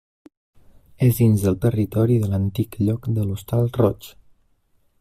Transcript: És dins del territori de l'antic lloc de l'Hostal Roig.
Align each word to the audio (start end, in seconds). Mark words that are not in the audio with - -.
És 1.07 1.19
dins 1.19 1.43
del 1.47 1.59
territori 1.65 2.17
de 2.23 2.29
l'antic 2.31 2.79
lloc 2.87 3.05
de 3.19 3.27
l'Hostal 3.27 3.71
Roig. 3.77 4.09